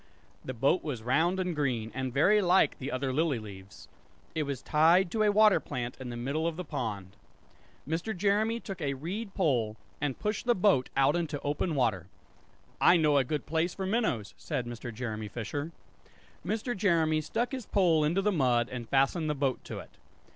[0.43, 3.87] The boat was round and green, and very like the other lily leaves.
[4.33, 7.15] It was tied to a water plant in the middle of the pond.
[7.87, 8.17] Mr.
[8.17, 12.07] Jeremy took a reed pole, and pushed the boat out into open water.
[12.81, 14.91] "I know a good place for minnows," said Mr.
[14.91, 15.71] Jeremy Fisher.
[16.43, 16.75] Mr.
[16.75, 19.99] Jeremy stuck his pole into the mud and fastened the boat to it.